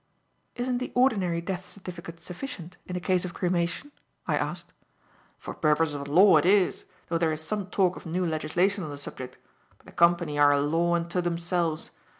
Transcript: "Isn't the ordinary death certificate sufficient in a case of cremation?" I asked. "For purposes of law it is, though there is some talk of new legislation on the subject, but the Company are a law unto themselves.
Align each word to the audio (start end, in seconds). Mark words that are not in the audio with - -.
"Isn't 0.55 0.79
the 0.79 0.91
ordinary 0.95 1.41
death 1.41 1.63
certificate 1.63 2.19
sufficient 2.19 2.75
in 2.87 2.95
a 2.95 2.99
case 2.99 3.23
of 3.23 3.35
cremation?" 3.35 3.91
I 4.25 4.35
asked. 4.35 4.73
"For 5.37 5.53
purposes 5.53 5.93
of 5.93 6.07
law 6.07 6.37
it 6.37 6.45
is, 6.47 6.85
though 7.09 7.19
there 7.19 7.31
is 7.31 7.41
some 7.41 7.67
talk 7.67 7.95
of 7.95 8.07
new 8.07 8.25
legislation 8.25 8.83
on 8.83 8.89
the 8.89 8.97
subject, 8.97 9.37
but 9.77 9.85
the 9.85 9.91
Company 9.91 10.39
are 10.39 10.51
a 10.51 10.59
law 10.59 10.95
unto 10.95 11.21
themselves. 11.21 11.91